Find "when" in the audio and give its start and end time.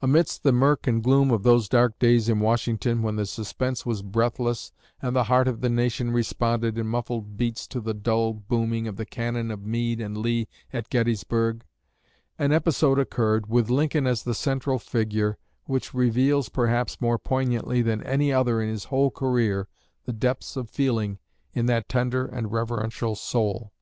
3.02-3.16